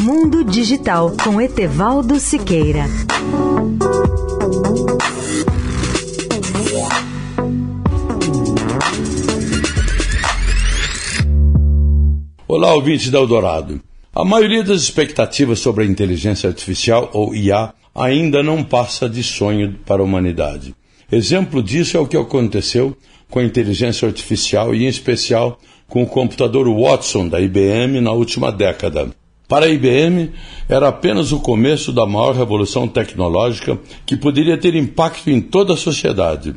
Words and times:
Mundo 0.00 0.44
Digital 0.44 1.12
com 1.24 1.40
Etevaldo 1.40 2.20
Siqueira. 2.20 2.84
Olá, 12.46 12.74
ouvintes 12.74 13.10
da 13.10 13.18
Eldorado. 13.18 13.80
A 14.14 14.24
maioria 14.24 14.62
das 14.62 14.82
expectativas 14.82 15.58
sobre 15.58 15.82
a 15.82 15.86
inteligência 15.86 16.48
artificial, 16.48 17.10
ou 17.12 17.34
IA, 17.34 17.74
ainda 17.92 18.40
não 18.40 18.62
passa 18.62 19.08
de 19.08 19.24
sonho 19.24 19.80
para 19.84 20.00
a 20.00 20.04
humanidade. 20.04 20.76
Exemplo 21.10 21.60
disso 21.60 21.96
é 21.96 22.00
o 22.00 22.06
que 22.06 22.16
aconteceu 22.16 22.96
com 23.28 23.40
a 23.40 23.44
inteligência 23.44 24.06
artificial 24.06 24.72
e, 24.72 24.84
em 24.84 24.86
especial, 24.86 25.58
com 25.88 26.04
o 26.04 26.06
computador 26.06 26.68
Watson 26.68 27.26
da 27.26 27.40
IBM 27.40 28.00
na 28.00 28.12
última 28.12 28.52
década. 28.52 29.17
Para 29.48 29.64
a 29.64 29.70
IBM, 29.70 30.30
era 30.68 30.88
apenas 30.88 31.32
o 31.32 31.40
começo 31.40 31.90
da 31.90 32.04
maior 32.04 32.34
revolução 32.34 32.86
tecnológica 32.86 33.78
que 34.04 34.14
poderia 34.14 34.58
ter 34.58 34.74
impacto 34.74 35.30
em 35.30 35.40
toda 35.40 35.72
a 35.72 35.76
sociedade. 35.76 36.54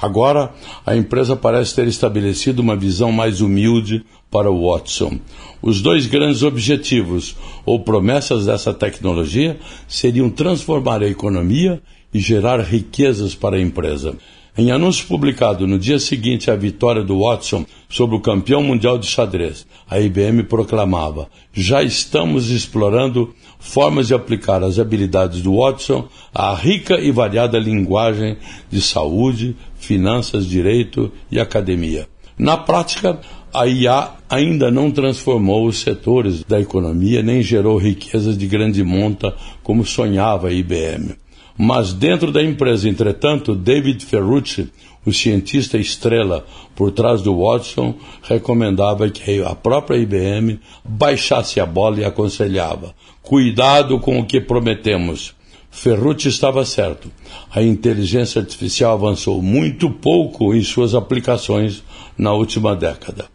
Agora, 0.00 0.54
a 0.86 0.96
empresa 0.96 1.34
parece 1.34 1.74
ter 1.74 1.88
estabelecido 1.88 2.62
uma 2.62 2.76
visão 2.76 3.10
mais 3.10 3.40
humilde 3.40 4.04
para 4.30 4.48
o 4.48 4.70
Watson. 4.70 5.18
Os 5.60 5.82
dois 5.82 6.06
grandes 6.06 6.44
objetivos 6.44 7.36
ou 7.66 7.80
promessas 7.80 8.46
dessa 8.46 8.72
tecnologia 8.72 9.58
seriam 9.88 10.30
transformar 10.30 11.02
a 11.02 11.08
economia 11.08 11.82
e 12.14 12.20
gerar 12.20 12.60
riquezas 12.60 13.34
para 13.34 13.56
a 13.56 13.60
empresa. 13.60 14.14
Em 14.58 14.72
anúncio 14.72 15.06
publicado 15.06 15.64
no 15.64 15.78
dia 15.78 15.98
seguinte 16.00 16.50
à 16.50 16.56
vitória 16.56 17.04
do 17.04 17.20
Watson 17.20 17.64
sobre 17.88 18.16
o 18.16 18.20
campeão 18.20 18.62
mundial 18.62 18.98
de 18.98 19.06
xadrez, 19.06 19.64
a 19.88 20.00
IBM 20.00 20.42
proclamava: 20.42 21.28
Já 21.52 21.82
estamos 21.84 22.50
explorando 22.50 23.32
formas 23.60 24.08
de 24.08 24.14
aplicar 24.14 24.64
as 24.64 24.78
habilidades 24.78 25.40
do 25.40 25.56
Watson 25.56 26.08
à 26.34 26.52
rica 26.52 26.98
e 27.00 27.12
variada 27.12 27.58
linguagem 27.60 28.36
de 28.68 28.80
saúde, 28.80 29.56
finanças, 29.76 30.44
direito 30.46 31.12
e 31.30 31.38
academia. 31.38 32.08
Na 32.36 32.56
prática, 32.56 33.20
a 33.54 33.66
IA 33.66 34.10
ainda 34.28 34.70
não 34.70 34.90
transformou 34.90 35.66
os 35.66 35.78
setores 35.78 36.42
da 36.42 36.60
economia 36.60 37.22
nem 37.22 37.40
gerou 37.40 37.76
riquezas 37.76 38.36
de 38.36 38.46
grande 38.46 38.82
monta 38.82 39.32
como 39.62 39.84
sonhava 39.84 40.48
a 40.48 40.52
IBM. 40.52 41.14
Mas 41.62 41.92
dentro 41.92 42.32
da 42.32 42.42
empresa, 42.42 42.88
entretanto, 42.88 43.54
David 43.54 44.06
Ferrucci, 44.06 44.72
o 45.04 45.12
cientista 45.12 45.76
estrela 45.76 46.46
por 46.74 46.90
trás 46.90 47.20
do 47.20 47.36
Watson, 47.36 47.96
recomendava 48.22 49.10
que 49.10 49.42
a 49.42 49.54
própria 49.54 49.98
IBM 49.98 50.58
baixasse 50.82 51.60
a 51.60 51.66
bola 51.66 52.00
e 52.00 52.04
aconselhava: 52.04 52.94
cuidado 53.20 54.00
com 54.00 54.18
o 54.18 54.24
que 54.24 54.40
prometemos. 54.40 55.34
Ferrucci 55.70 56.28
estava 56.28 56.64
certo. 56.64 57.12
A 57.54 57.62
inteligência 57.62 58.40
artificial 58.40 58.94
avançou 58.94 59.42
muito 59.42 59.90
pouco 59.90 60.54
em 60.54 60.62
suas 60.62 60.94
aplicações 60.94 61.84
na 62.16 62.32
última 62.32 62.74
década. 62.74 63.26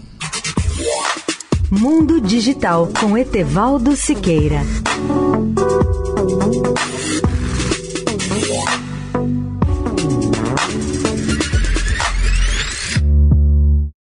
Mundo 1.70 2.20
Digital 2.20 2.90
com 3.00 3.16
Etevaldo 3.16 3.96
Siqueira. 3.96 4.60